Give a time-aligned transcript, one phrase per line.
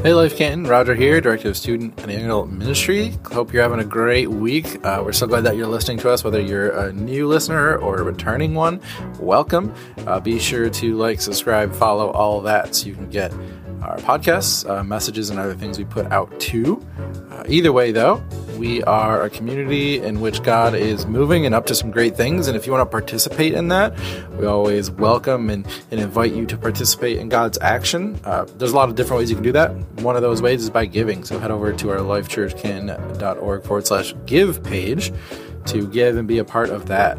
[0.00, 3.18] Hey, Life Canton, Roger here, Director of Student and Young Adult Ministry.
[3.32, 4.78] Hope you're having a great week.
[4.86, 7.98] Uh, we're so glad that you're listening to us, whether you're a new listener or
[7.98, 8.80] a returning one.
[9.18, 9.74] Welcome.
[10.06, 13.32] Uh, be sure to like, subscribe, follow, all that so you can get
[13.82, 16.84] our podcasts, uh, messages, and other things we put out too.
[17.30, 18.22] Uh, either way, though,
[18.58, 22.48] we are a community in which God is moving and up to some great things.
[22.48, 23.96] And if you want to participate in that,
[24.38, 28.18] we always welcome and, and invite you to participate in God's action.
[28.24, 29.74] Uh, there's a lot of different ways you can do that.
[30.02, 31.24] One of those ways is by giving.
[31.24, 35.12] So head over to our lifechurchcan.org forward slash give page
[35.66, 37.18] to give and be a part of that.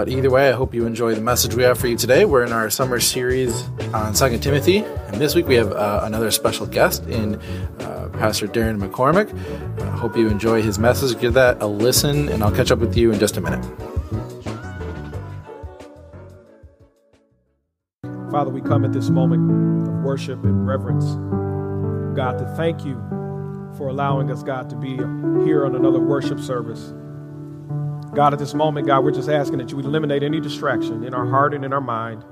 [0.00, 2.24] But either way, I hope you enjoy the message we have for you today.
[2.24, 6.30] We're in our summer series on Second Timothy, and this week we have uh, another
[6.30, 7.34] special guest in
[7.80, 9.28] uh, Pastor Darren McCormick.
[9.78, 11.20] I hope you enjoy his message.
[11.20, 13.62] Give that a listen, and I'll catch up with you in just a minute.
[18.30, 21.04] Father, we come at this moment of worship and reverence,
[22.16, 22.94] God, to thank you
[23.76, 24.96] for allowing us, God, to be
[25.44, 26.94] here on another worship service.
[28.14, 31.14] God, at this moment, God, we're just asking that you would eliminate any distraction in
[31.14, 32.24] our heart and in our mind.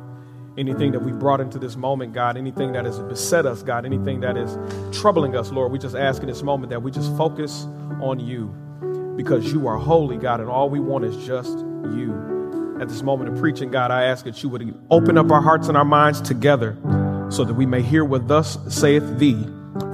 [0.57, 4.21] Anything that we've brought into this moment, God, anything that has beset us, God, anything
[4.21, 4.59] that is
[4.99, 7.65] troubling us, Lord, we just ask in this moment that we just focus
[8.01, 8.49] on you
[9.17, 12.77] because you are holy, God, and all we want is just you.
[12.81, 15.69] At this moment of preaching, God, I ask that you would open up our hearts
[15.69, 16.77] and our minds together
[17.31, 19.47] so that we may hear what thus saith thee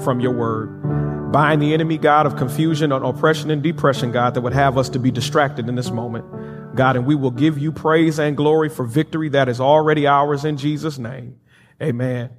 [0.02, 1.03] from your word
[1.34, 4.88] bind the enemy, God, of confusion and oppression and depression, God, that would have us
[4.90, 6.76] to be distracted in this moment.
[6.76, 10.44] God, and we will give you praise and glory for victory that is already ours
[10.44, 11.40] in Jesus' name.
[11.82, 12.30] Amen.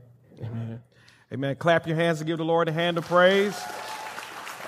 [0.42, 0.82] Amen.
[1.34, 1.56] Amen.
[1.58, 3.62] Clap your hands and give the Lord a hand of praise.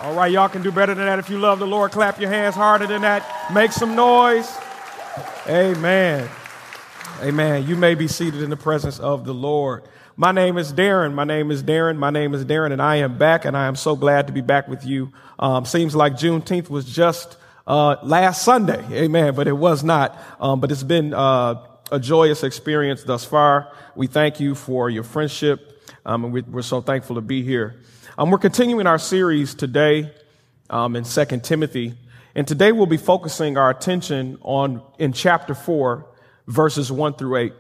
[0.02, 1.20] All right, y'all can do better than that.
[1.20, 3.54] If you love the Lord, clap your hands harder than that.
[3.54, 4.54] Make some noise.
[5.48, 6.28] Amen.
[7.22, 7.66] Amen.
[7.66, 9.88] You may be seated in the presence of the Lord.
[10.20, 11.14] My name is Darren.
[11.14, 11.96] My name is Darren.
[11.96, 14.42] My name is Darren, and I am back, and I am so glad to be
[14.42, 15.14] back with you.
[15.38, 17.38] Um, seems like Juneteenth was just
[17.68, 20.20] uh, last Sunday, amen, but it was not.
[20.40, 23.72] Um, but it's been uh, a joyous experience thus far.
[23.96, 27.80] We thank you for your friendship, um, and we, are so thankful to be here.
[28.18, 30.12] Um, we're continuing our series today
[30.72, 31.94] um, in Second Timothy,
[32.34, 36.08] and today we'll be focusing our attention on in chapter four,
[36.48, 37.54] verses one through eight.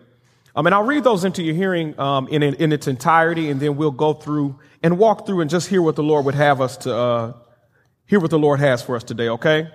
[0.57, 3.78] Um, and I'll read those into your hearing um, in, in its entirety, and then
[3.78, 6.78] we'll go through and walk through and just hear what the Lord would have us
[6.78, 7.34] to uh,
[8.07, 9.29] hear what the Lord has for us today.
[9.29, 9.69] Okay.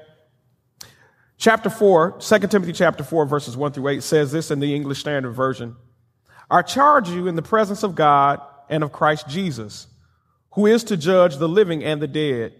[1.39, 4.99] Chapter 4, 2 Timothy chapter 4, verses 1 through 8 says this in the English
[4.99, 5.77] Standard Version.
[6.51, 9.87] I charge you in the presence of God and of Christ Jesus,
[10.55, 12.55] who is to judge the living and the dead,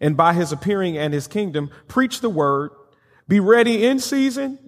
[0.00, 2.72] and by his appearing and his kingdom, preach the word,
[3.28, 4.67] be ready in season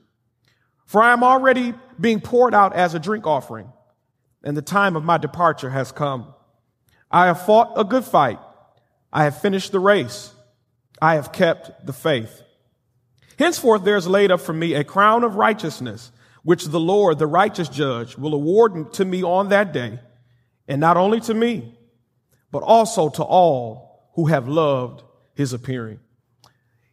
[0.91, 3.71] For I am already being poured out as a drink offering,
[4.43, 6.33] and the time of my departure has come.
[7.09, 8.39] I have fought a good fight.
[9.13, 10.33] I have finished the race.
[11.01, 12.41] I have kept the faith.
[13.39, 16.11] Henceforth there is laid up for me a crown of righteousness,
[16.43, 19.97] which the Lord, the righteous judge, will award to me on that day,
[20.67, 21.73] and not only to me,
[22.51, 25.03] but also to all who have loved
[25.35, 26.01] his appearing.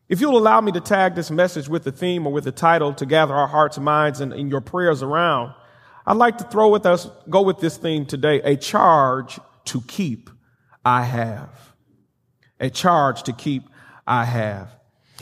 [0.09, 2.95] If you'll allow me to tag this message with the theme or with the title
[2.95, 5.53] to gather our hearts and minds and, and your prayers around,
[6.07, 10.31] I'd like to throw with us, go with this theme today, a charge to keep
[10.83, 11.51] I have.
[12.59, 13.65] A charge to keep
[14.07, 14.71] I have.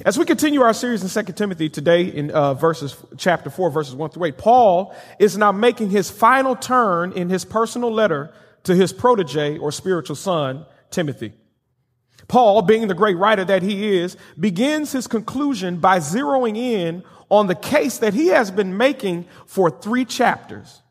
[0.05, 3.95] As we continue our series in 2 Timothy today in uh, verses, chapter 4, verses
[3.95, 8.33] 1 through 8, Paul is now making his final turn in his personal letter
[8.65, 11.33] to his protege or spiritual son, Timothy.
[12.29, 17.47] Paul, being the great writer that he is, begins his conclusion by zeroing in on
[17.47, 20.83] the case that he has been making for three chapters.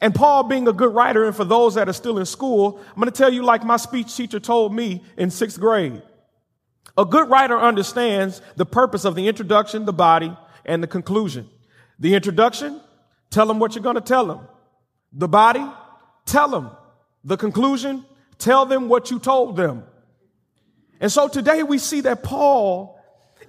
[0.00, 2.96] And Paul, being a good writer, and for those that are still in school, I'm
[2.96, 6.02] going to tell you like my speech teacher told me in sixth grade.
[6.98, 11.48] A good writer understands the purpose of the introduction, the body, and the conclusion.
[11.98, 12.80] The introduction,
[13.30, 14.40] tell them what you're going to tell them.
[15.12, 15.64] The body,
[16.26, 16.70] tell them.
[17.24, 18.04] The conclusion,
[18.38, 19.84] tell them what you told them.
[21.02, 22.98] And so today we see that Paul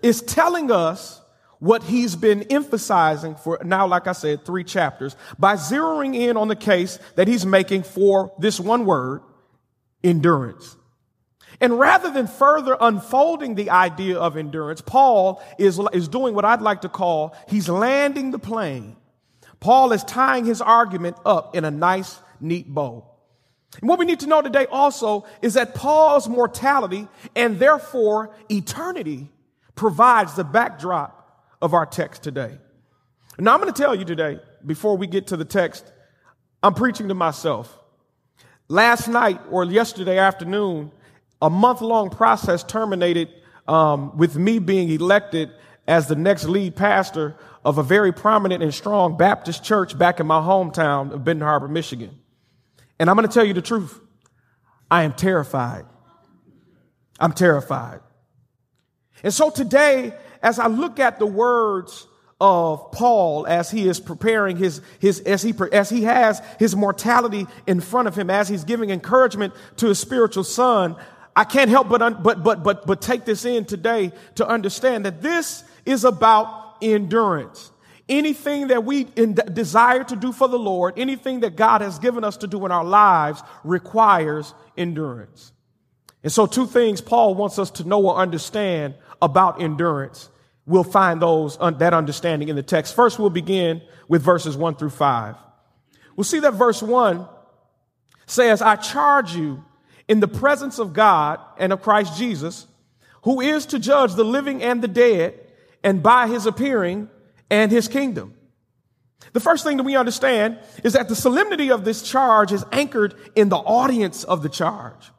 [0.02, 1.22] is telling us
[1.60, 6.48] what he's been emphasizing for now, like I said, three chapters by zeroing in on
[6.48, 9.22] the case that he's making for this one word,
[10.04, 10.76] endurance.
[11.62, 16.62] And rather than further unfolding the idea of endurance, Paul is, is doing what I'd
[16.62, 18.98] like to call he's landing the plane.
[19.60, 23.13] Paul is tying his argument up in a nice, neat bow.
[23.80, 29.30] And what we need to know today also is that Paul's mortality and therefore eternity
[29.76, 31.20] provides the backdrop
[31.62, 32.58] of our text today.
[33.40, 35.92] Now I'm going to tell you today, before we get to the text,
[36.62, 37.78] I'm preaching to myself.
[38.68, 40.92] Last night or yesterday afternoon,
[41.42, 43.30] a month long process terminated
[43.68, 45.52] um, with me being elected
[45.88, 47.36] as the next lead pastor
[47.66, 51.68] of a very prominent and strong Baptist church back in my hometown of Benton Harbor,
[51.68, 52.20] Michigan.
[53.04, 54.00] And I'm going to tell you the truth.
[54.90, 55.84] I am terrified.
[57.20, 58.00] I'm terrified.
[59.26, 62.08] And so today, as I look at the words
[62.40, 67.46] of Paul as he is preparing his, his, as he, as he has his mortality
[67.68, 70.96] in front of him, as he's giving encouragement to his spiritual son,
[71.36, 75.22] I can't help but, but, but, but, but take this in today to understand that
[75.22, 77.70] this is about endurance.
[78.10, 82.38] Anything that we desire to do for the Lord, anything that God has given us
[82.38, 85.54] to do in our lives requires endurance.
[86.22, 90.30] And so two things Paul wants us to know or understand about endurance.
[90.66, 92.96] We'll find those, that understanding in the text.
[92.96, 95.36] First, we'll begin with verses one through five.
[96.16, 97.28] We'll see that verse one
[98.26, 99.64] says, I charge you
[100.08, 102.68] in the presence of God and of Christ Jesus,
[103.24, 105.40] who is to judge the living and the dead,
[105.84, 107.10] and by his appearing
[107.54, 108.34] and his kingdom.
[109.34, 113.14] The first thing that we understand is that the solemnity of this charge is anchored
[113.36, 115.12] in the audience of the charge.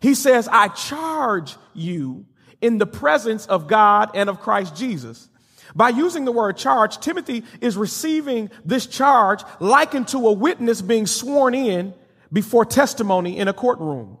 [0.00, 2.24] He says, I charge you
[2.62, 5.28] in the presence of God and of Christ Jesus.
[5.74, 11.06] By using the word charge, Timothy is receiving this charge likened to a witness being
[11.06, 11.92] sworn in
[12.32, 14.16] before testimony in a courtroom.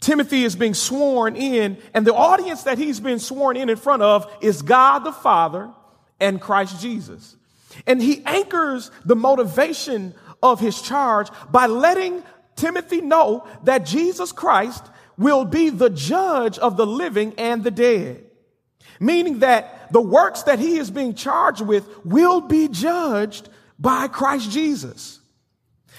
[0.00, 4.02] Timothy is being sworn in, and the audience that he's been sworn in in front
[4.02, 5.70] of is God the Father
[6.20, 7.36] and Christ Jesus.
[7.86, 12.22] And he anchors the motivation of his charge by letting
[12.56, 14.84] Timothy know that Jesus Christ
[15.16, 18.24] will be the judge of the living and the dead.
[19.00, 23.48] Meaning that the works that he is being charged with will be judged
[23.78, 25.20] by Christ Jesus.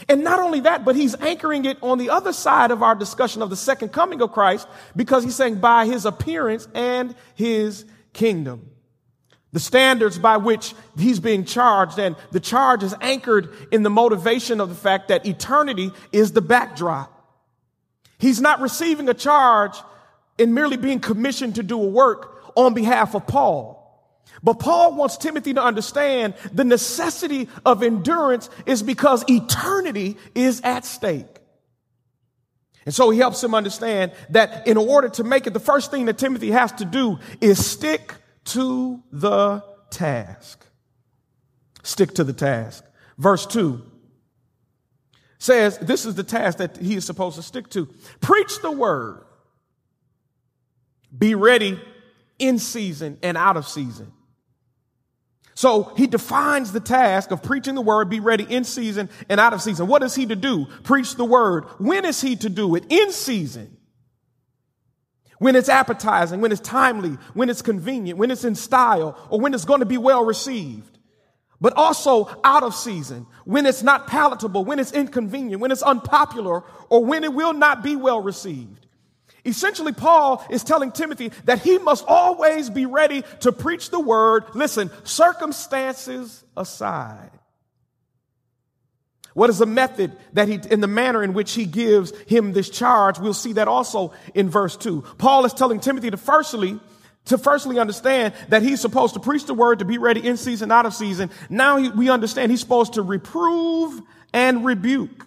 [0.08, 3.42] And not only that, but he's anchoring it on the other side of our discussion
[3.42, 8.70] of the second coming of Christ because he's saying by his appearance and his kingdom.
[9.52, 14.62] The standards by which he's being charged and the charge is anchored in the motivation
[14.62, 17.16] of the fact that eternity is the backdrop.
[18.20, 19.76] He's not receiving a charge
[20.38, 23.78] in merely being commissioned to do a work on behalf of Paul.
[24.44, 30.86] But Paul wants Timothy to understand the necessity of endurance is because eternity is at
[30.86, 31.26] stake.
[32.86, 36.06] And so he helps him understand that in order to make it, the first thing
[36.06, 38.14] that Timothy has to do is stick
[38.50, 40.66] to the task.
[41.84, 42.84] Stick to the task.
[43.18, 43.82] Verse 2
[45.40, 47.88] says this is the task that he is supposed to stick to.
[48.22, 49.24] Preach the word.
[51.18, 51.80] Be ready
[52.38, 54.12] in season and out of season.
[55.56, 59.52] So he defines the task of preaching the word, be ready in season and out
[59.52, 59.88] of season.
[59.88, 60.68] What is he to do?
[60.84, 61.66] Preach the word.
[61.80, 62.86] When is he to do it?
[62.90, 63.76] In season.
[65.40, 69.54] When it's appetizing, when it's timely, when it's convenient, when it's in style, or when
[69.54, 70.98] it's going to be well received.
[71.62, 76.64] But also out of season, when it's not palatable, when it's inconvenient, when it's unpopular,
[76.90, 78.86] or when it will not be well received.
[79.46, 84.44] Essentially, Paul is telling Timothy that he must always be ready to preach the word.
[84.54, 87.32] Listen, circumstances aside.
[89.34, 92.70] What is the method that he, in the manner in which he gives him this
[92.70, 93.20] charge?
[93.20, 95.04] We'll see that also in verse two.
[95.18, 96.80] Paul is telling Timothy to firstly,
[97.26, 100.72] to firstly understand that he's supposed to preach the word to be ready in season,
[100.72, 101.30] out of season.
[101.50, 104.02] Now he, we understand he's supposed to reprove
[104.34, 105.26] and rebuke.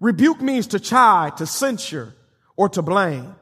[0.00, 2.14] Rebuke means to chide, to censure,
[2.56, 3.36] or to blame.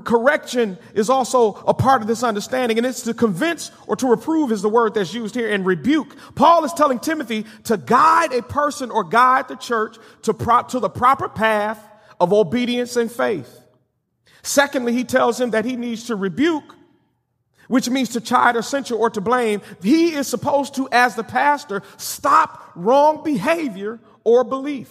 [0.00, 4.50] Correction is also a part of this understanding, and it's to convince or to reprove
[4.50, 6.16] is the word that's used here, and rebuke.
[6.34, 10.80] Paul is telling Timothy to guide a person or guide the church to, pro- to
[10.80, 11.78] the proper path
[12.18, 13.60] of obedience and faith.
[14.42, 16.74] Secondly, he tells him that he needs to rebuke,
[17.68, 19.60] which means to chide or censure or to blame.
[19.82, 24.90] He is supposed to, as the pastor, stop wrong behavior or belief.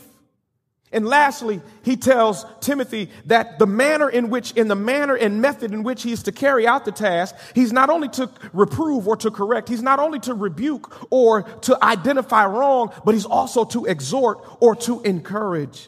[0.94, 5.72] And lastly, he tells Timothy that the manner in which, in the manner and method
[5.72, 9.16] in which he is to carry out the task, he's not only to reprove or
[9.18, 13.86] to correct, he's not only to rebuke or to identify wrong, but he's also to
[13.86, 15.88] exhort or to encourage.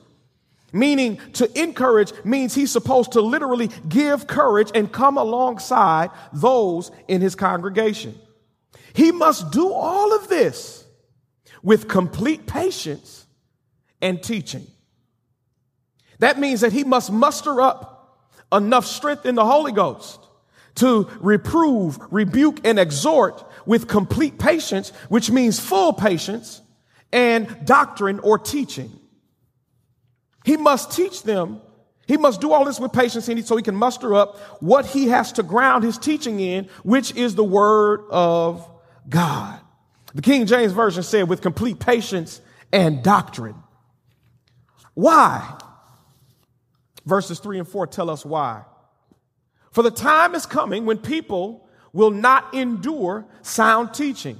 [0.72, 7.22] Meaning to encourage means he's supposed to literally give courage and come alongside those in
[7.22, 8.18] his congregation.
[8.94, 10.86] He must do all of this
[11.62, 13.26] with complete patience
[14.02, 14.66] and teaching.
[16.24, 18.18] That means that he must muster up
[18.50, 20.26] enough strength in the Holy Ghost
[20.76, 26.62] to reprove, rebuke, and exhort with complete patience, which means full patience,
[27.12, 28.98] and doctrine or teaching.
[30.46, 31.60] He must teach them.
[32.08, 35.34] He must do all this with patience so he can muster up what he has
[35.34, 38.66] to ground his teaching in, which is the word of
[39.10, 39.60] God.
[40.16, 42.40] The King James Version said with complete patience
[42.72, 43.56] and doctrine.
[44.94, 45.60] Why?
[47.06, 48.64] Verses three and four tell us why.
[49.72, 54.38] For the time is coming when people will not endure sound teaching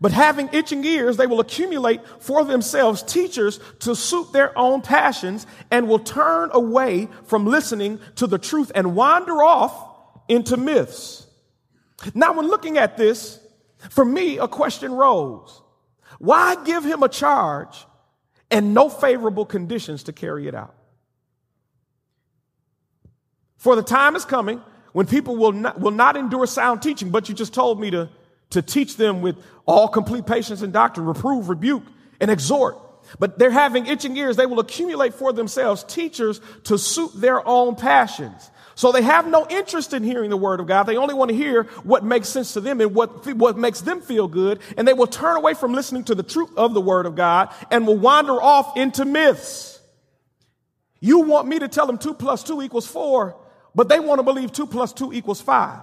[0.00, 5.46] but having itching ears, they will accumulate for themselves teachers to suit their own passions
[5.70, 9.74] and will turn away from listening to the truth and wander off
[10.28, 11.26] into myths.
[12.14, 13.40] Now, when looking at this,
[13.90, 15.62] for me, a question rose.
[16.18, 17.86] Why give him a charge
[18.50, 20.74] and no favorable conditions to carry it out?
[23.58, 24.62] For the time is coming
[24.92, 28.08] when people will not, will not endure sound teaching, but you just told me to
[28.50, 29.36] to teach them with
[29.66, 31.82] all complete patience and doctrine, reprove, rebuke,
[32.20, 32.78] and exhort.
[33.18, 34.36] But they're having itching ears.
[34.36, 38.50] They will accumulate for themselves teachers to suit their own passions.
[38.74, 40.84] So they have no interest in hearing the word of God.
[40.84, 44.00] They only want to hear what makes sense to them and what, what makes them
[44.00, 44.60] feel good.
[44.76, 47.52] And they will turn away from listening to the truth of the word of God
[47.70, 49.80] and will wander off into myths.
[51.00, 53.36] You want me to tell them two plus two equals four,
[53.78, 55.78] but they want to believe two plus two equals five.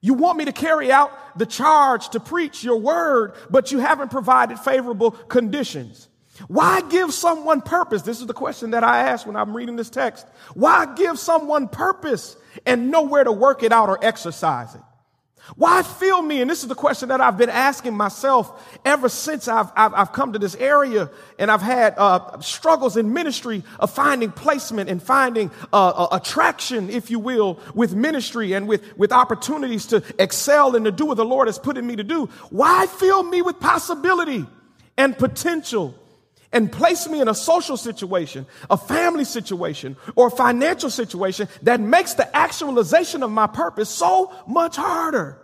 [0.00, 4.10] You want me to carry out the charge to preach your word, but you haven't
[4.10, 6.08] provided favorable conditions.
[6.48, 8.00] Why give someone purpose?
[8.00, 10.26] This is the question that I ask when I'm reading this text.
[10.54, 14.80] Why give someone purpose and nowhere to work it out or exercise it?
[15.56, 16.40] Why fill me?
[16.40, 20.12] And this is the question that I've been asking myself ever since I've, I've, I've
[20.12, 25.02] come to this area and I've had uh, struggles in ministry of finding placement and
[25.02, 30.74] finding uh, uh, attraction, if you will, with ministry and with, with opportunities to excel
[30.76, 32.26] and to do what the Lord has put in me to do.
[32.48, 34.46] Why fill me with possibility
[34.96, 35.94] and potential
[36.54, 41.80] and place me in a social situation, a family situation, or a financial situation that
[41.80, 45.40] makes the actualization of my purpose so much harder.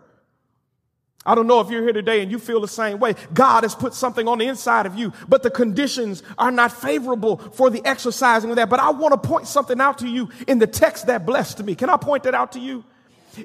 [1.27, 3.15] I don't know if you're here today and you feel the same way.
[3.35, 7.37] God has put something on the inside of you, but the conditions are not favorable
[7.37, 8.71] for the exercising of that.
[8.71, 11.75] But I want to point something out to you in the text that blessed me.
[11.75, 12.85] Can I point that out to you?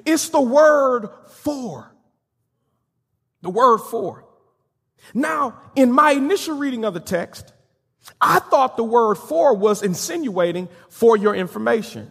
[0.06, 1.10] It's the word
[1.42, 1.92] for.
[3.42, 4.24] The word for.
[5.12, 7.52] Now, in my initial reading of the text,
[8.20, 12.10] I thought the word for was insinuating for your information,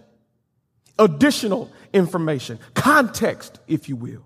[1.00, 4.25] additional information, context, if you will.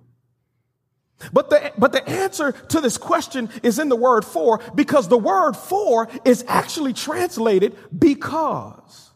[1.34, 5.18] But the, but the answer to this question is in the word for because the
[5.18, 9.12] word for is actually translated because.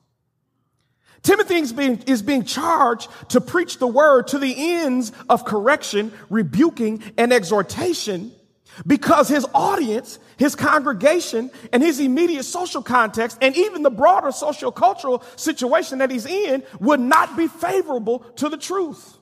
[1.22, 6.12] Timothy is being, is being charged to preach the word to the ends of correction,
[6.30, 8.34] rebuking, and exhortation
[8.86, 14.72] because his audience, his congregation, and his immediate social context, and even the broader social
[14.72, 19.18] cultural situation that he's in would not be favorable to the truth.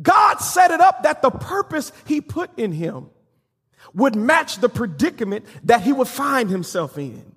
[0.00, 3.10] God set it up that the purpose he put in him
[3.94, 7.34] would match the predicament that he would find himself in.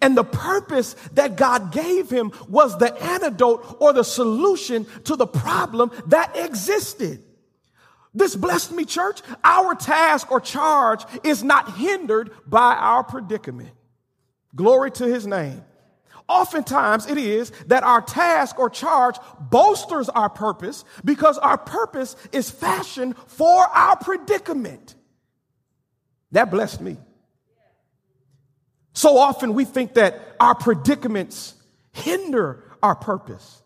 [0.00, 5.26] And the purpose that God gave him was the antidote or the solution to the
[5.26, 7.22] problem that existed.
[8.14, 9.22] This blessed me, church.
[9.42, 13.70] Our task or charge is not hindered by our predicament.
[14.54, 15.64] Glory to his name.
[16.28, 22.50] Oftentimes it is that our task or charge bolsters our purpose because our purpose is
[22.50, 24.94] fashioned for our predicament.
[26.30, 26.96] That blessed me.
[28.94, 31.54] So often we think that our predicaments
[31.92, 33.62] hinder our purpose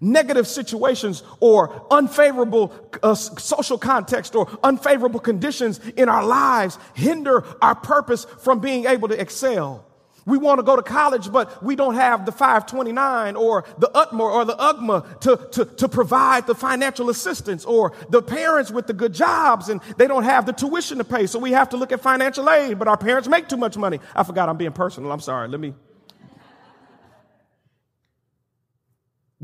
[0.00, 2.72] negative situations or unfavorable
[3.02, 9.08] uh, social context or unfavorable conditions in our lives hinder our purpose from being able
[9.08, 9.84] to excel.
[10.26, 14.20] We want to go to college, but we don't have the 529 or the UTMA
[14.20, 18.94] or the UGMA to, to, to provide the financial assistance or the parents with the
[18.94, 21.26] good jobs and they don't have the tuition to pay.
[21.26, 24.00] So we have to look at financial aid, but our parents make too much money.
[24.14, 25.12] I forgot I'm being personal.
[25.12, 25.48] I'm sorry.
[25.48, 25.74] Let me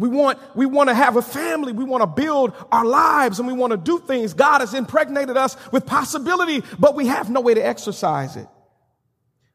[0.01, 1.75] We want, we want to have a family.
[1.75, 4.33] We want to build our lives and we want to do things.
[4.33, 8.49] God has impregnated us with possibility, but we have no way to exercise it.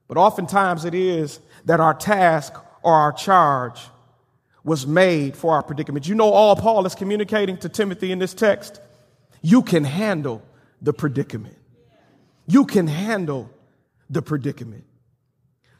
[0.08, 3.82] But oftentimes it is that our task or our charge
[4.64, 6.08] was made for our predicament.
[6.08, 8.80] You know, all Paul is communicating to Timothy in this text.
[9.42, 10.44] You can handle
[10.80, 11.58] the predicament.
[12.46, 13.50] You can handle
[14.12, 14.84] the predicament.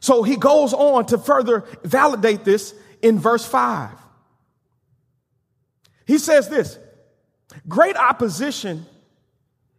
[0.00, 4.05] So he goes on to further validate this in verse 5.
[6.06, 6.78] He says this
[7.68, 8.86] great opposition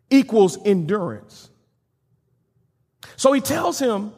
[0.09, 1.49] equals endurance.
[3.15, 4.13] So he tells him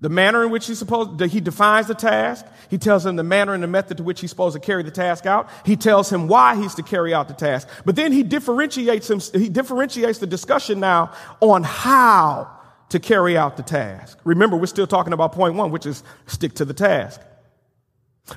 [0.00, 2.44] the manner in which he's supposed he defines the task.
[2.68, 4.90] He tells him the manner and the method to which he's supposed to carry the
[4.90, 5.48] task out.
[5.64, 7.68] He tells him why he's to carry out the task.
[7.84, 12.50] But then he differentiates him he differentiates the discussion now on how
[12.88, 14.18] to carry out the task.
[14.24, 17.20] Remember we're still talking about point one which is stick to the task.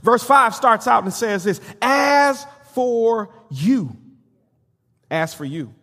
[0.04, 3.98] Verse 5 starts out and says this as for you
[5.10, 5.74] as for you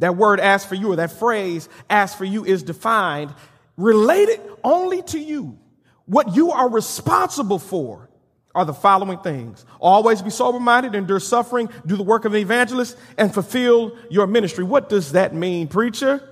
[0.00, 3.32] that word as for you or that phrase as for you is defined
[3.76, 5.58] related only to you,
[6.06, 8.08] what you are responsible for
[8.54, 9.64] are the following things.
[9.78, 14.26] Always be sober minded, endure suffering, do the work of an evangelist, and fulfill your
[14.26, 14.64] ministry.
[14.64, 16.26] What does that mean, preacher?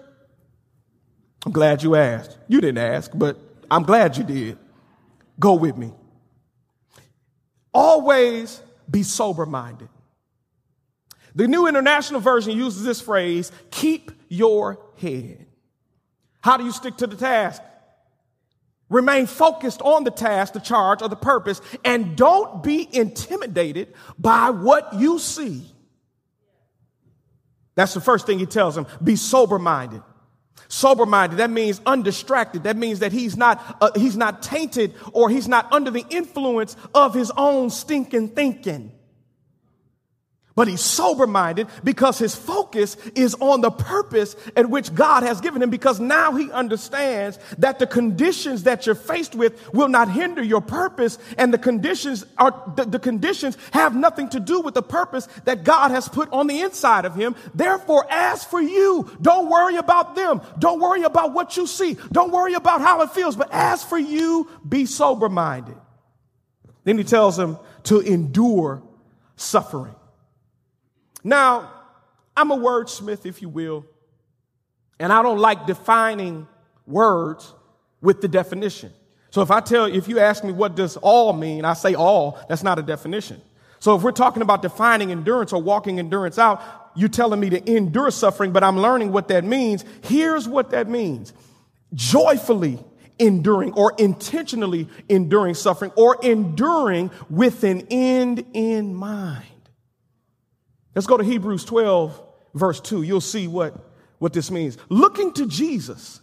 [1.47, 2.37] I'm glad you asked.
[2.49, 3.39] You didn't ask, but
[3.71, 4.59] I'm glad you did.
[5.39, 5.93] Go with me.
[7.73, 8.61] Always
[8.91, 9.89] be sober minded.
[11.39, 15.47] The New International Version uses this phrase keep your head.
[16.41, 17.63] How do you stick to the task?
[18.89, 24.51] Remain focused on the task, the charge, or the purpose, and don't be intimidated by
[24.51, 25.63] what you see.
[27.77, 28.89] That's the first thing he tells them.
[29.01, 30.03] Be sober minded.
[30.67, 32.65] Sober minded, that means undistracted.
[32.65, 36.77] That means that he's not, uh, he's not tainted or he's not under the influence
[36.97, 38.91] of his own stinking thinking
[40.59, 45.41] but he's sober minded because his focus is on the purpose at which God has
[45.41, 50.11] given him because now he understands that the conditions that you're faced with will not
[50.11, 54.75] hinder your purpose and the conditions are the, the conditions have nothing to do with
[54.75, 57.37] the purpose that God has put on the inside of him.
[57.55, 60.41] Therefore, as for you, don't worry about them.
[60.59, 61.97] Don't worry about what you see.
[62.11, 63.37] Don't worry about how it feels.
[63.37, 65.77] But as for you, be sober minded.
[66.83, 68.83] Then he tells him to endure
[69.37, 69.95] suffering.
[71.25, 71.71] Now,
[72.37, 73.85] I'm a wordsmith, if you will,
[75.01, 76.47] and I don't like defining
[76.87, 77.53] words
[78.01, 78.93] with the definition.
[79.31, 82.39] So if I tell, if you ask me what does all mean, I say all,
[82.49, 83.43] that's not a definition.
[83.81, 86.63] So if we're talking about defining endurance or walking endurance out,
[86.97, 89.85] you're telling me to endure suffering, but I'm learning what that means.
[90.03, 91.33] Here's what that means.
[91.95, 92.79] Joyfully
[93.19, 99.45] enduring or intentionally enduring suffering or enduring with an end in mind.
[100.99, 102.21] Let's go to Hebrews 12,
[102.55, 103.03] verse 2.
[103.03, 103.73] You'll see what,
[104.19, 104.77] what this means.
[104.89, 106.21] Looking to Jesus.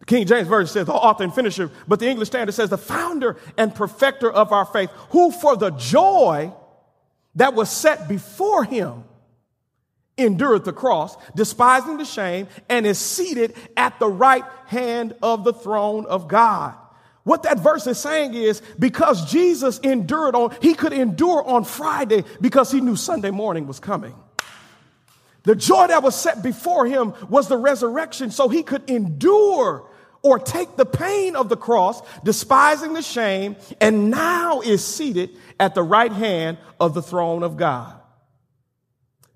[0.00, 2.76] The King James Version says the author and finisher, but the English Standard says the
[2.76, 6.52] founder and perfecter of our faith, who for the joy
[7.36, 9.04] that was set before him
[10.18, 15.52] endured the cross, despising the shame, and is seated at the right hand of the
[15.52, 16.74] throne of God.
[17.24, 22.24] What that verse is saying is because Jesus endured on, he could endure on Friday
[22.40, 24.14] because he knew Sunday morning was coming.
[25.44, 29.88] The joy that was set before him was the resurrection, so he could endure
[30.22, 35.74] or take the pain of the cross, despising the shame, and now is seated at
[35.74, 37.94] the right hand of the throne of God.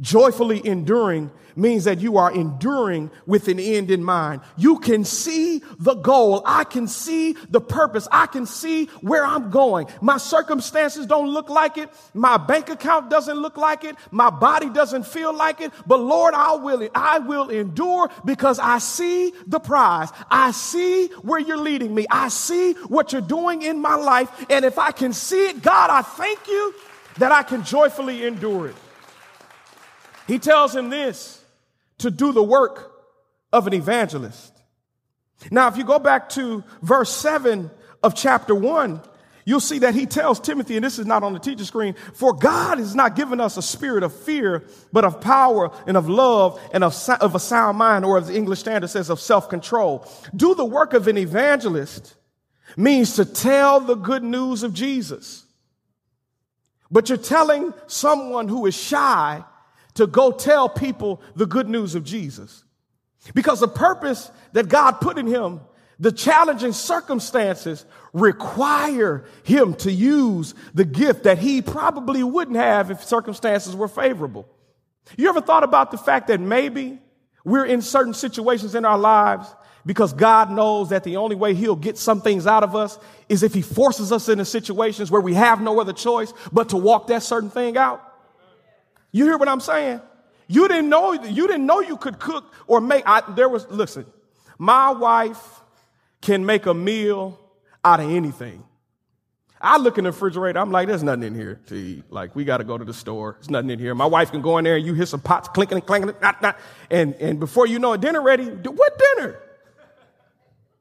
[0.01, 4.41] Joyfully enduring means that you are enduring with an end in mind.
[4.57, 6.43] You can see the goal.
[6.47, 8.07] I can see the purpose.
[8.13, 9.89] I can see where I'm going.
[10.01, 11.91] My circumstances don't look like it.
[12.15, 13.97] My bank account doesn't look like it.
[14.13, 15.73] My body doesn't feel like it.
[15.85, 20.11] But Lord, I will, I will endure because I see the prize.
[20.31, 22.07] I see where you're leading me.
[22.09, 24.31] I see what you're doing in my life.
[24.49, 26.75] And if I can see it, God, I thank you
[27.17, 28.77] that I can joyfully endure it.
[30.29, 31.43] He tells him this
[31.99, 32.93] to do the work
[33.53, 34.53] of an evangelist.
[35.51, 37.71] Now, if you go back to verse 7
[38.03, 39.01] of chapter 1,
[39.47, 42.35] you'll see that he tells Timothy, and this is not on the teacher screen, for
[42.35, 46.61] God has not given us a spirit of fear, but of power and of love
[46.75, 50.07] and of, of a sound mind, or as the English Standard says, of self control.
[50.37, 52.17] Do the work of an evangelist
[52.77, 55.47] means to tell the good news of Jesus.
[56.91, 59.43] But you're telling someone who is shy
[59.99, 62.63] to go tell people the good news of Jesus.
[63.35, 65.61] Because the purpose that God put in him,
[65.99, 73.03] the challenging circumstances require him to use the gift that he probably wouldn't have if
[73.03, 74.49] circumstances were favorable.
[75.17, 77.01] You ever thought about the fact that maybe
[77.45, 79.53] we're in certain situations in our lives
[79.85, 83.43] because God knows that the only way he'll get some things out of us is
[83.43, 87.09] if he forces us into situations where we have no other choice but to walk
[87.09, 88.05] that certain thing out.
[89.19, 90.01] You hear what I'm saying?
[90.47, 94.07] You didn't know, you didn't know you could cook or make, I, there was, listen,
[94.59, 95.61] my wife
[96.21, 97.37] can make a meal
[97.85, 98.63] out of anything.
[99.61, 102.05] I look in the refrigerator, I'm like, there's nothing in here to eat.
[102.11, 103.33] Like, we got to go to the store.
[103.41, 103.93] There's nothing in here.
[103.93, 106.15] My wife can go in there and you hear some pots clinking and clanking,
[106.89, 108.45] and, and before you know it, dinner ready.
[108.45, 109.41] What dinner?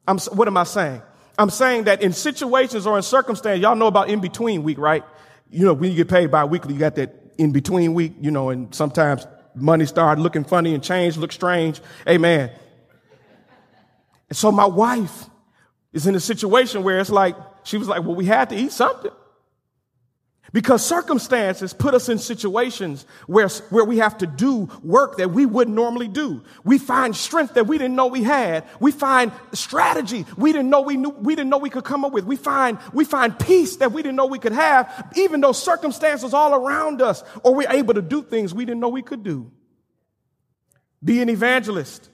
[0.08, 1.02] I'm, what am I saying?
[1.39, 5.04] I'm saying that in situations or in circumstances, y'all know about in between week, right?
[5.50, 8.50] You know, when you get paid bi-weekly, you got that in between week, you know,
[8.50, 11.82] and sometimes money started looking funny and change looked strange.
[12.08, 12.52] Amen.
[14.30, 15.26] And so my wife
[15.93, 18.71] is in a situation where it's like, she was like, well, we had to eat
[18.71, 19.12] something.
[20.53, 25.45] Because circumstances put us in situations where, where we have to do work that we
[25.45, 26.41] wouldn't normally do.
[26.63, 28.63] We find strength that we didn't know we had.
[28.79, 32.12] We find strategy we didn't know we knew, we didn't know we could come up
[32.12, 32.25] with.
[32.25, 36.33] We find, we find peace that we didn't know we could have, even though circumstances
[36.33, 39.51] all around us, or we're able to do things we didn't know we could do.
[41.03, 42.10] Be an evangelist.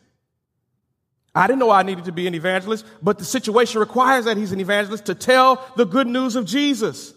[1.35, 4.51] I didn't know I needed to be an evangelist, but the situation requires that he's
[4.51, 7.13] an evangelist to tell the good news of Jesus.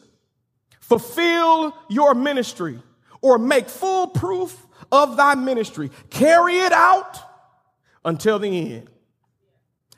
[0.87, 2.81] Fulfill your ministry
[3.21, 4.57] or make full proof
[4.93, 5.91] of thy ministry.
[6.11, 7.19] Carry it out
[8.05, 8.89] until the end.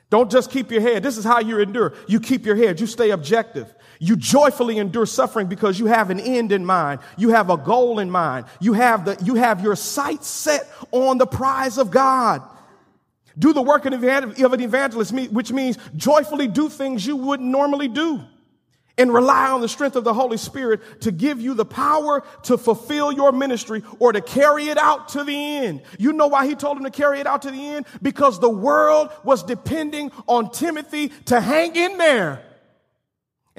[0.09, 1.03] Don't just keep your head.
[1.03, 1.93] This is how you endure.
[2.07, 2.79] You keep your head.
[2.79, 3.71] You stay objective.
[3.99, 7.01] You joyfully endure suffering because you have an end in mind.
[7.17, 8.47] You have a goal in mind.
[8.59, 12.41] You have the, you have your sight set on the prize of God.
[13.37, 18.23] Do the work of an evangelist, which means joyfully do things you wouldn't normally do
[18.99, 22.57] and rely on the strength of the Holy Spirit to give you the power to
[22.57, 25.81] fulfill your ministry or to carry it out to the end.
[25.97, 27.85] You know why he told him to carry it out to the end?
[28.01, 32.43] Because the world was depending on Timothy to hang in there.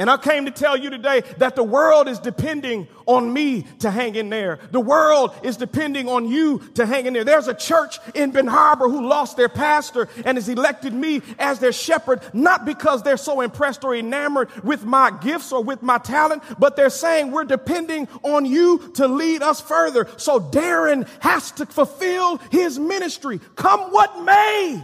[0.01, 3.91] And I came to tell you today that the world is depending on me to
[3.91, 4.59] hang in there.
[4.71, 7.23] The world is depending on you to hang in there.
[7.23, 11.59] There's a church in Ben Harbor who lost their pastor and has elected me as
[11.59, 15.99] their shepherd, not because they're so impressed or enamored with my gifts or with my
[15.99, 20.09] talent, but they're saying we're depending on you to lead us further.
[20.17, 23.39] So Darren has to fulfill his ministry.
[23.55, 24.83] Come what may.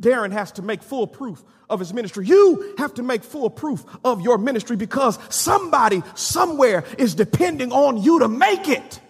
[0.00, 2.26] Darren has to make full proof of his ministry.
[2.26, 8.02] You have to make full proof of your ministry because somebody somewhere is depending on
[8.02, 9.00] you to make it.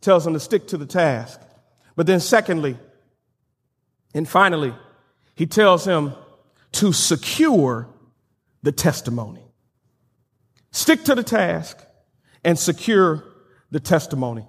[0.00, 1.40] Tells him to stick to the task.
[1.94, 2.78] But then, secondly,
[4.14, 4.74] and finally,
[5.34, 6.14] he tells him
[6.72, 7.88] to secure
[8.62, 9.44] the testimony.
[10.72, 11.78] Stick to the task
[12.44, 13.24] and secure
[13.70, 14.46] the testimony.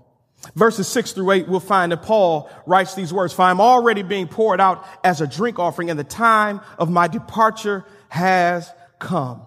[0.55, 4.27] Verses 6 through 8, we'll find that Paul writes these words, For I'm already being
[4.27, 9.43] poured out as a drink offering, and the time of my departure has come.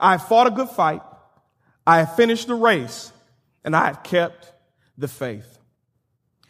[0.00, 1.02] I have fought a good fight,
[1.86, 3.12] I have finished the race,
[3.64, 4.52] and I have kept
[4.98, 5.58] the faith.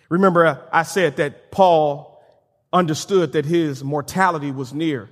[0.08, 2.22] Remember, I said that Paul
[2.72, 5.10] understood that his mortality was near.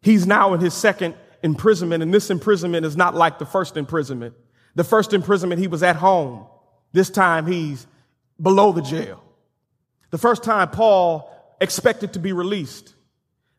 [0.00, 4.34] He's now in his second imprisonment, and this imprisonment is not like the first imprisonment.
[4.74, 6.46] The first imprisonment, he was at home.
[6.92, 7.86] This time he's
[8.40, 9.22] below the jail.
[10.10, 12.94] The first time Paul expected to be released.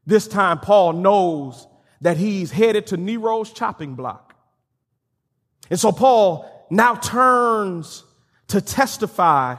[0.06, 1.68] This time Paul knows
[2.02, 4.36] that he's headed to Nero's chopping block.
[5.70, 8.04] And so Paul now turns
[8.48, 9.58] to testify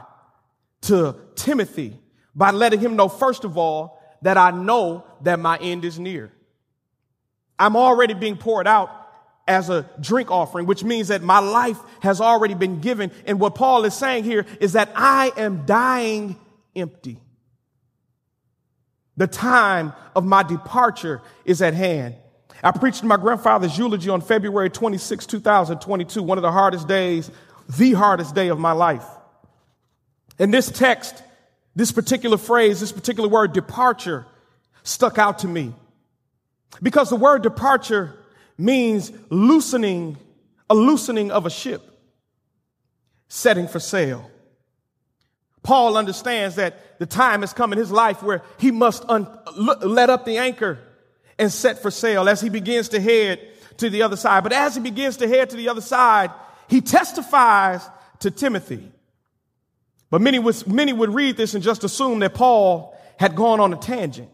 [0.81, 1.97] to Timothy
[2.35, 6.31] by letting him know, first of all, that I know that my end is near.
[7.57, 8.89] I'm already being poured out
[9.51, 13.11] as a drink offering, which means that my life has already been given.
[13.25, 16.37] And what Paul is saying here is that I am dying
[16.75, 17.19] empty.
[19.17, 22.15] The time of my departure is at hand.
[22.63, 27.29] I preached my grandfather's eulogy on February 26, 2022, one of the hardest days,
[27.77, 29.05] the hardest day of my life.
[30.39, 31.21] And this text,
[31.75, 34.25] this particular phrase, this particular word, departure,
[34.83, 35.73] stuck out to me.
[36.81, 38.15] Because the word departure
[38.57, 40.17] means loosening,
[40.69, 41.81] a loosening of a ship,
[43.27, 44.29] setting for sail.
[45.63, 50.09] Paul understands that the time has come in his life where he must un- let
[50.09, 50.79] up the anchor
[51.37, 53.39] and set for sail as he begins to head
[53.77, 54.43] to the other side.
[54.43, 56.31] But as he begins to head to the other side,
[56.67, 57.87] he testifies
[58.19, 58.91] to Timothy.
[60.09, 63.77] But many many would read this and just assume that Paul had gone on a
[63.77, 64.29] tangent.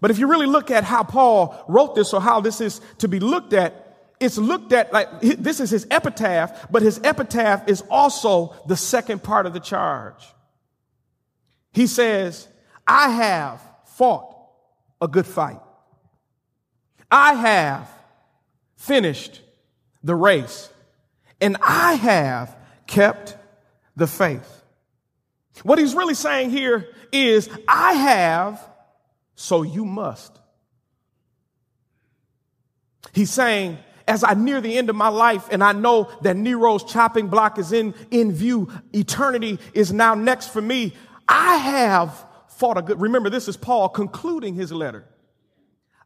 [0.00, 3.08] But if you really look at how Paul wrote this or how this is to
[3.08, 3.86] be looked at,
[4.20, 9.22] it's looked at like this is his epitaph, but his epitaph is also the second
[9.22, 10.22] part of the charge.
[11.72, 12.46] He says,
[12.86, 14.34] I have fought
[15.00, 15.60] a good fight.
[17.10, 17.90] I have
[18.76, 19.40] finished
[20.02, 20.70] the race
[21.40, 23.36] and I have kept
[23.96, 24.64] the faith.
[25.62, 28.62] What he's really saying here is, I have,
[29.40, 30.38] so you must.
[33.14, 36.84] He's saying, as I near the end of my life and I know that Nero's
[36.84, 40.92] chopping block is in, in view, eternity is now next for me,
[41.26, 45.06] I have fought a good, remember this is Paul concluding his letter.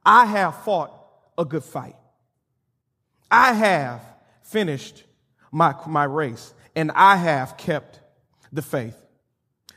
[0.07, 0.93] I have fought
[1.37, 1.97] a good fight.
[3.33, 4.01] I have
[4.45, 5.03] finished
[5.51, 7.99] my, my race and I have kept
[8.53, 8.97] the faith.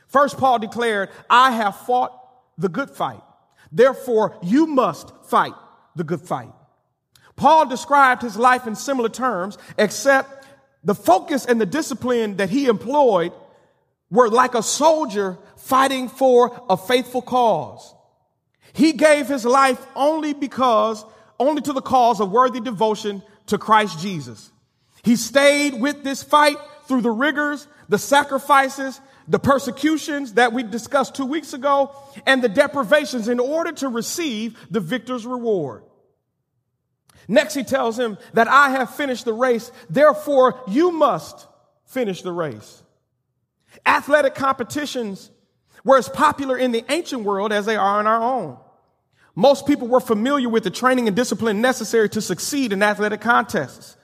[0.06, 2.12] First, Paul declared, I have fought
[2.56, 3.22] the good fight.
[3.70, 5.54] Therefore, you must fight
[5.96, 6.52] the good fight.
[7.36, 10.46] Paul described his life in similar terms, except
[10.84, 13.32] the focus and the discipline that he employed
[14.10, 17.94] were like a soldier fighting for a faithful cause.
[18.72, 21.04] He gave his life only because,
[21.38, 24.50] only to the cause of worthy devotion to Christ Jesus.
[25.02, 31.14] He stayed with this fight through the rigors, the sacrifices, the persecutions that we discussed
[31.14, 31.94] two weeks ago,
[32.26, 35.82] and the deprivations in order to receive the victor's reward.
[37.28, 41.46] Next, he tells him that I have finished the race, therefore you must
[41.84, 42.82] finish the race.
[43.84, 45.30] Athletic competitions
[45.84, 48.56] were as popular in the ancient world as they are in our own.
[49.34, 53.97] Most people were familiar with the training and discipline necessary to succeed in athletic contests.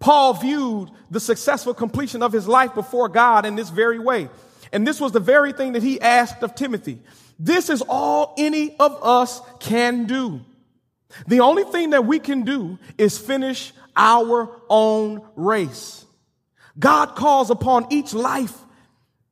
[0.00, 4.28] Paul viewed the successful completion of his life before God in this very way.
[4.72, 7.00] And this was the very thing that he asked of Timothy.
[7.38, 10.40] This is all any of us can do.
[11.26, 16.04] The only thing that we can do is finish our own race.
[16.78, 18.56] God calls upon each life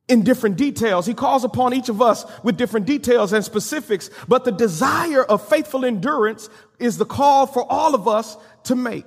[0.07, 1.05] in different details.
[1.05, 5.47] He calls upon each of us with different details and specifics, but the desire of
[5.47, 6.49] faithful endurance
[6.79, 9.05] is the call for all of us to make.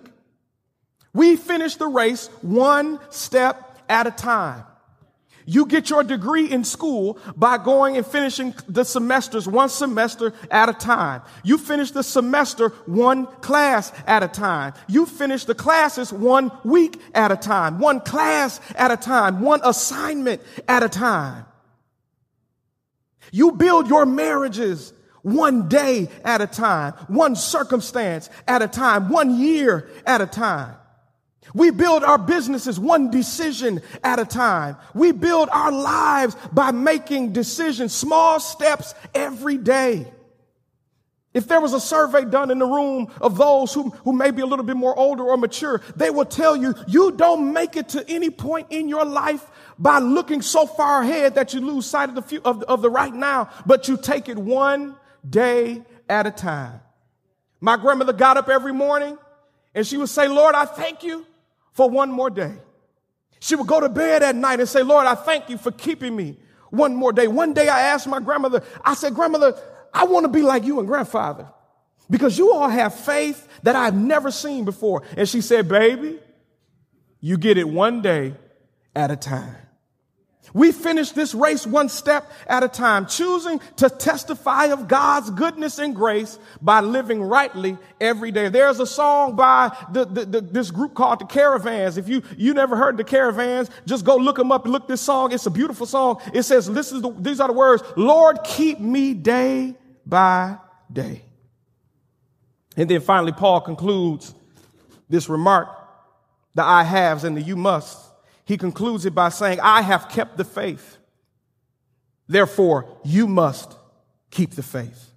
[1.13, 4.65] We finish the race one step at a time.
[5.47, 10.69] You get your degree in school by going and finishing the semesters one semester at
[10.69, 11.23] a time.
[11.43, 14.75] You finish the semester one class at a time.
[14.87, 19.61] You finish the classes one week at a time, one class at a time, one
[19.65, 21.47] assignment at a time.
[23.33, 24.93] You build your marriages
[25.23, 30.77] one day at a time, one circumstance at a time, one year at a time.
[31.55, 34.77] We build our businesses one decision at a time.
[34.95, 40.07] We build our lives by making decisions, small steps every day.
[41.33, 44.43] If there was a survey done in the room of those who, who may be
[44.43, 47.91] a little bit more older or mature, they will tell you, you don't make it
[47.91, 49.47] to any point in your life
[49.79, 52.91] by looking so far ahead that you lose sight of the, few, of, of the
[52.91, 54.97] right now, but you take it one
[55.29, 56.81] day at a time.
[57.61, 59.17] My grandmother got up every morning
[59.73, 61.25] and she would say, Lord, I thank you
[61.73, 62.55] for one more day.
[63.41, 66.15] She would go to bed at night and say, Lord, I thank you for keeping
[66.15, 66.37] me
[66.71, 67.27] one more day.
[67.27, 69.59] One day I asked my grandmother, I said, Grandmother,
[69.93, 71.49] I want to be like you and grandfather
[72.09, 75.03] because you all have faith that I've never seen before.
[75.17, 76.19] And she said, Baby,
[77.21, 78.35] you get it one day
[78.95, 79.57] at a time.
[80.53, 85.79] We finish this race one step at a time, choosing to testify of God's goodness
[85.79, 88.49] and grace by living rightly every day.
[88.49, 91.99] There's a song by the, the, the, this group called the Caravans.
[91.99, 95.01] If you, you never heard the Caravans, just go look them up and look this
[95.01, 95.33] song.
[95.33, 96.21] It's a beautiful song.
[96.35, 100.57] It says, this is the, these are the words, Lord, keep me day by
[100.93, 101.23] day.
[102.77, 104.35] And then finally, Paul concludes
[105.09, 105.69] this remark,
[106.55, 108.10] the I haves and the you must
[108.51, 110.97] he concludes it by saying, I have kept the faith.
[112.27, 113.77] Therefore, you must
[114.33, 115.13] keep the faith.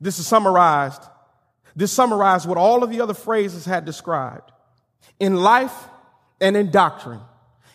[0.00, 1.02] This is summarized.
[1.76, 4.50] This summarized what all of the other phrases had described.
[5.20, 5.74] In life
[6.40, 7.20] and in doctrine,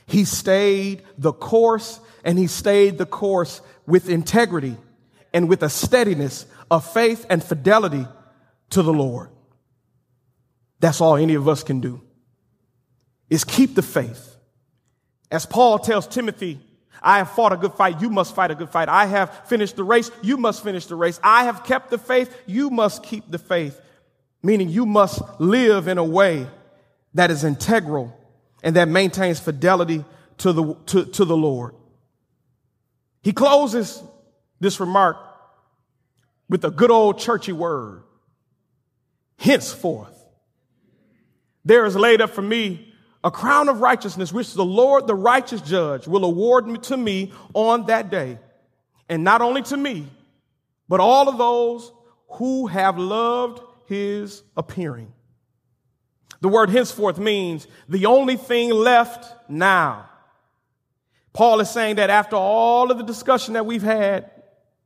[0.07, 4.75] he stayed the course and he stayed the course with integrity
[5.35, 8.07] and with a steadiness of faith and fidelity
[8.71, 9.29] to the Lord.
[10.79, 12.01] That's all any of us can do
[13.29, 14.26] is keep the faith
[15.31, 16.59] as Paul tells Timothy,
[17.01, 18.01] I have fought a good fight.
[18.01, 18.89] You must fight a good fight.
[18.89, 20.09] I have finished the race.
[20.21, 21.19] You must finish the race.
[21.23, 22.35] I have kept the faith.
[22.45, 23.79] You must keep the faith.
[24.41, 26.47] Meaning you must live in a way
[27.13, 28.17] that is integral
[28.63, 30.03] and that maintains fidelity
[30.39, 31.75] to the, to, to the Lord.
[33.21, 34.01] He closes
[34.59, 35.17] this remark
[36.49, 38.03] with a good old churchy word.
[39.37, 40.13] Henceforth,
[41.65, 42.87] there is laid up for me
[43.23, 47.88] a crown of righteousness, which the Lord, the righteous judge, will award to me on
[47.88, 48.39] that day.
[49.10, 50.06] and not only to me,
[50.89, 51.93] but all of those
[52.32, 55.13] who have loved his appearing.
[56.41, 60.10] The word henceforth means the only thing left now.
[61.32, 64.30] Paul is saying that after all of the discussion that we've had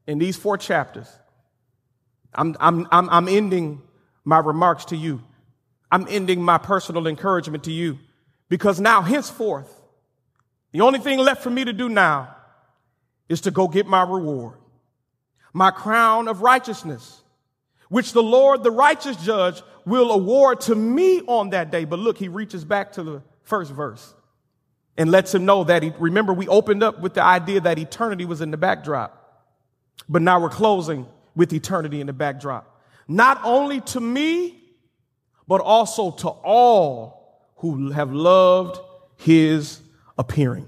[0.06, 1.08] in these four chapters,
[2.34, 3.82] I'm, I'm, I'm, I'm ending
[4.24, 5.22] my remarks to you.
[5.92, 7.98] I'm ending my personal encouragement to you
[8.52, 9.74] because now, henceforth,
[10.74, 12.36] the only thing left for me to do now
[13.30, 14.58] is to go get my reward,
[15.54, 17.22] my crown of righteousness,
[17.88, 21.86] which the Lord, the righteous judge, will award to me on that day.
[21.86, 24.14] But look, he reaches back to the first verse
[24.98, 28.26] and lets him know that he, remember, we opened up with the idea that eternity
[28.26, 29.48] was in the backdrop,
[30.10, 32.82] but now we're closing with eternity in the backdrop.
[33.08, 34.62] Not only to me,
[35.48, 37.21] but also to all
[37.62, 38.80] who have loved
[39.18, 39.80] his
[40.18, 40.68] appearing.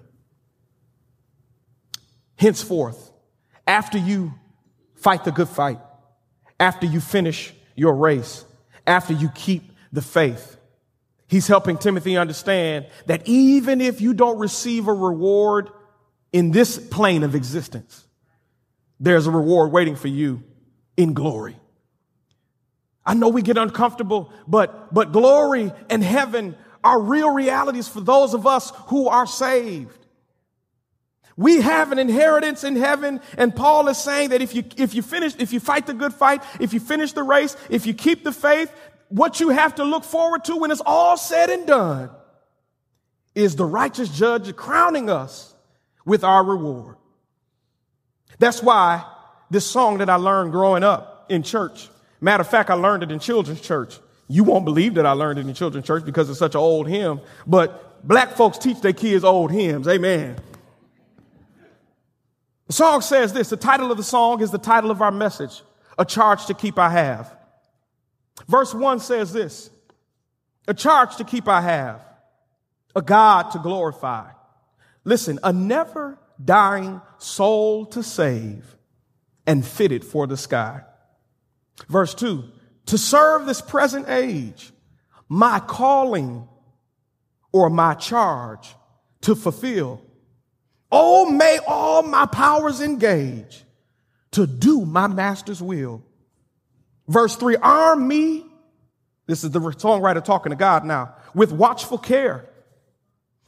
[2.35, 3.11] Henceforth,
[3.65, 4.33] after you
[4.95, 5.79] fight the good fight,
[6.59, 8.45] after you finish your race,
[8.85, 10.57] after you keep the faith,
[11.27, 15.69] he's helping Timothy understand that even if you don't receive a reward
[16.31, 18.05] in this plane of existence,
[18.99, 20.43] there's a reward waiting for you
[20.95, 21.55] in glory.
[23.03, 28.33] I know we get uncomfortable, but, but glory and heaven are real realities for those
[28.33, 29.97] of us who are saved.
[31.35, 35.01] We have an inheritance in heaven, and Paul is saying that if you, if you
[35.01, 38.23] finish, if you fight the good fight, if you finish the race, if you keep
[38.23, 38.71] the faith,
[39.09, 42.09] what you have to look forward to when it's all said and done
[43.35, 45.53] is the righteous judge crowning us
[46.05, 46.97] with our reward.
[48.37, 49.05] That's why
[49.49, 51.89] this song that I learned growing up in church,
[52.21, 53.97] matter of fact, I learned it in children's church.
[54.27, 56.87] You won't believe that I learned it in children's church because it's such an old
[56.87, 59.87] hymn, but black folks teach their kids old hymns.
[59.87, 60.37] Amen.
[62.67, 65.61] The song says this the title of the song is the title of our message,
[65.97, 67.35] A Charge to Keep I Have.
[68.47, 69.69] Verse 1 says this
[70.67, 72.01] A charge to keep I have,
[72.95, 74.31] a God to glorify.
[75.03, 78.77] Listen, a never dying soul to save
[79.45, 80.81] and fitted for the sky.
[81.89, 82.43] Verse 2
[82.87, 84.71] To serve this present age,
[85.29, 86.47] my calling
[87.51, 88.75] or my charge
[89.21, 90.01] to fulfill
[90.95, 93.63] Oh, may all my powers engage
[94.29, 96.03] to do my master's will.
[97.07, 98.45] Verse three, arm me.
[99.25, 102.47] This is the songwriter talking to God now with watchful care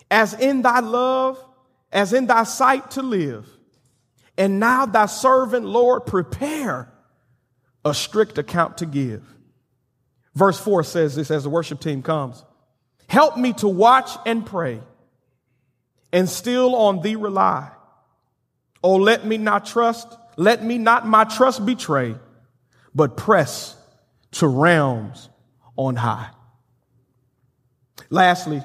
[0.10, 1.38] as in thy love,
[1.92, 3.48] as in thy sight to live.
[4.40, 6.92] And now thy servant, Lord, prepare
[7.86, 9.24] a strict account to give.
[10.34, 12.44] Verse four says this as the worship team comes.
[13.08, 14.82] Help me to watch and pray
[16.12, 17.70] and still on thee rely.
[18.84, 22.16] Oh, let me not trust, let me not my trust betray,
[22.94, 23.78] but press
[24.32, 25.30] to realms
[25.78, 26.30] on high.
[28.10, 28.64] Lastly,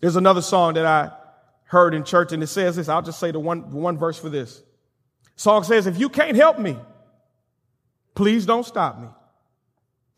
[0.00, 1.10] there's another song that I
[1.64, 2.88] heard in church and it says this.
[2.88, 4.62] I'll just say the one, one verse for this.
[5.36, 6.76] Song says, if you can't help me,
[8.16, 9.08] please don't stop me.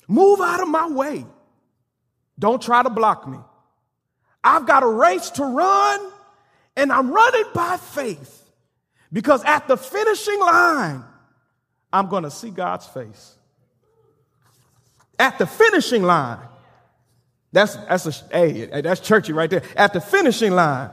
[0.08, 1.26] Move out of my way.
[2.38, 3.38] Don't try to block me.
[4.42, 6.00] I've got a race to run
[6.76, 8.42] and I'm running by faith
[9.12, 11.04] because at the finishing line,
[11.92, 13.34] I'm going to see God's face.
[15.18, 16.38] At the finishing line,
[17.52, 19.62] that's, that's a, hey, that's churchy right there.
[19.74, 20.90] At the finishing line,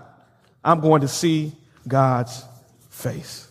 [0.63, 1.51] I'm going to see
[1.87, 2.43] God's
[2.89, 3.47] face.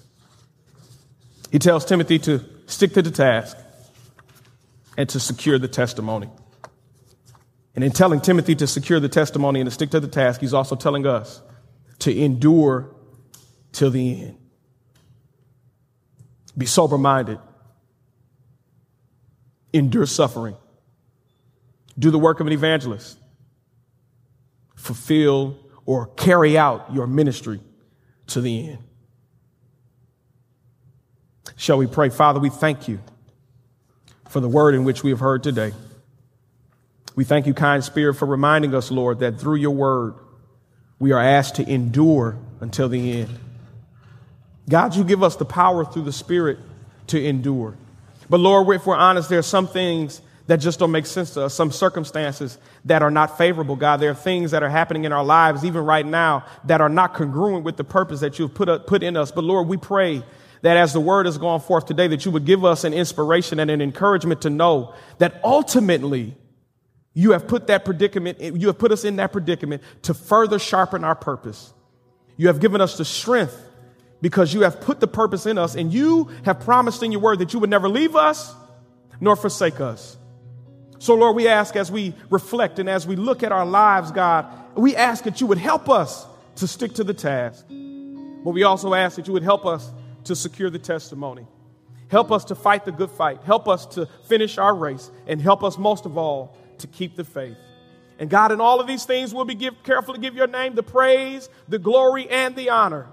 [1.52, 3.56] He tells Timothy to stick to the task
[4.96, 6.28] and to secure the testimony.
[7.74, 10.54] And in telling Timothy to secure the testimony and to stick to the task, he's
[10.54, 11.42] also telling us
[12.00, 12.94] to endure
[13.72, 14.38] till the end.
[16.56, 17.38] Be sober minded.
[19.72, 20.56] Endure suffering.
[21.98, 23.18] Do the work of an evangelist.
[24.76, 27.60] Fulfill or carry out your ministry
[28.28, 28.78] to the end.
[31.56, 32.08] Shall we pray?
[32.08, 33.00] Father, we thank you
[34.28, 35.72] for the word in which we have heard today.
[37.16, 40.14] We thank you, kind spirit, for reminding us, Lord, that through your word,
[40.98, 43.38] we are asked to endure until the end.
[44.68, 46.58] God, you give us the power through the spirit
[47.08, 47.76] to endure.
[48.28, 51.44] But Lord, if we're honest, there are some things that just don't make sense to
[51.44, 53.98] us, some circumstances that are not favorable, God.
[53.98, 57.14] There are things that are happening in our lives, even right now, that are not
[57.14, 59.30] congruent with the purpose that you've put, up, put in us.
[59.30, 60.22] But Lord, we pray
[60.64, 63.60] that as the word has gone forth today, that you would give us an inspiration
[63.60, 66.34] and an encouragement to know that ultimately
[67.12, 71.04] you have put that predicament, you have put us in that predicament to further sharpen
[71.04, 71.74] our purpose.
[72.38, 73.54] You have given us the strength
[74.22, 77.40] because you have put the purpose in us and you have promised in your word
[77.40, 78.54] that you would never leave us
[79.20, 80.16] nor forsake us.
[80.98, 84.46] So, Lord, we ask as we reflect and as we look at our lives, God,
[84.76, 86.24] we ask that you would help us
[86.56, 87.66] to stick to the task.
[87.68, 89.92] But we also ask that you would help us
[90.24, 91.46] to secure the testimony.
[92.08, 93.42] Help us to fight the good fight.
[93.44, 95.10] Help us to finish our race.
[95.26, 97.56] And help us most of all to keep the faith.
[98.18, 100.74] And God, in all of these things, we'll be give, careful to give your name
[100.74, 103.08] the praise, the glory, and the honor.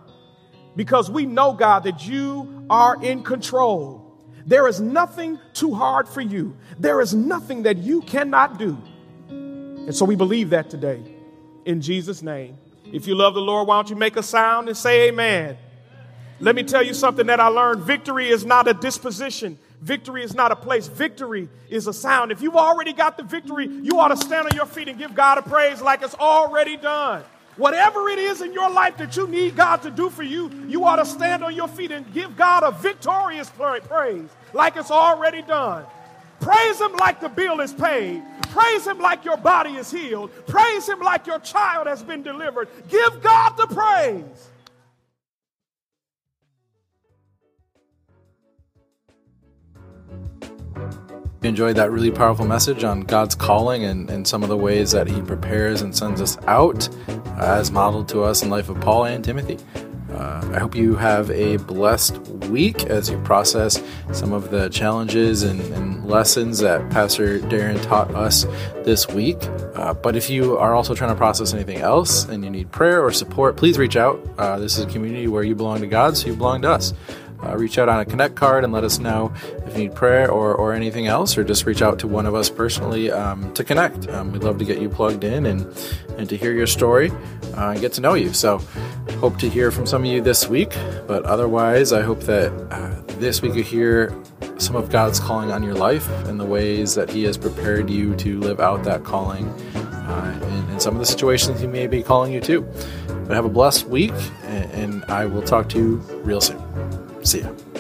[0.76, 4.20] Because we know, God, that you are in control.
[4.46, 6.56] There is nothing too hard for you.
[6.80, 8.78] There is nothing that you cannot do.
[9.30, 11.02] And so we believe that today.
[11.66, 12.58] In Jesus' name.
[12.86, 15.58] If you love the Lord, why don't you make a sound and say amen?
[16.42, 17.84] Let me tell you something that I learned.
[17.84, 19.60] Victory is not a disposition.
[19.82, 20.88] Victory is not a place.
[20.88, 22.32] Victory is a sound.
[22.32, 25.14] If you've already got the victory, you ought to stand on your feet and give
[25.14, 27.24] God a praise like it's already done.
[27.58, 30.84] Whatever it is in your life that you need God to do for you, you
[30.84, 35.44] ought to stand on your feet and give God a victorious praise like it's already
[35.44, 35.86] done.
[36.40, 38.24] Praise Him like the bill is paid.
[38.50, 40.32] Praise Him like your body is healed.
[40.48, 42.68] Praise Him like your child has been delivered.
[42.90, 44.51] Give God the praise.
[51.48, 55.08] Enjoyed that really powerful message on God's calling and, and some of the ways that
[55.08, 56.88] He prepares and sends us out,
[57.38, 59.58] as modeled to us in life of Paul and Timothy.
[60.12, 62.18] Uh, I hope you have a blessed
[62.50, 63.82] week as you process
[64.12, 68.44] some of the challenges and, and lessons that Pastor Darren taught us
[68.84, 69.38] this week.
[69.74, 73.04] Uh, but if you are also trying to process anything else and you need prayer
[73.04, 74.20] or support, please reach out.
[74.38, 76.94] Uh, this is a community where you belong to God, so you belong to us
[77.44, 79.34] uh, reach out on a connect card and let us know
[79.66, 82.36] if you need prayer or, or anything else, or just reach out to one of
[82.36, 84.08] us personally um, to connect.
[84.10, 85.66] Um, we'd love to get you plugged in and,
[86.18, 87.12] and to hear your story
[87.56, 88.34] uh, and get to know you.
[88.34, 88.60] So,
[89.20, 90.76] hope to hear from some of you this week,
[91.08, 94.16] but otherwise, I hope that uh, this week you hear
[94.58, 98.16] some of God's calling on your life and the ways that He has prepared you
[98.18, 102.04] to live out that calling uh, in, in some of the situations He may be
[102.04, 102.62] calling you to.
[103.28, 104.14] But have a blessed week,
[104.44, 106.62] and, and I will talk to you real soon.
[107.24, 107.71] See ya.